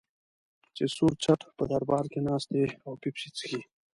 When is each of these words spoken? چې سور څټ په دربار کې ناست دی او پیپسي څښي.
چې 0.75 0.83
سور 0.95 1.13
څټ 1.23 1.41
په 1.57 1.63
دربار 1.71 2.05
کې 2.11 2.19
ناست 2.27 2.47
دی 2.55 2.65
او 2.85 2.91
پیپسي 3.01 3.29
څښي. 3.37 3.61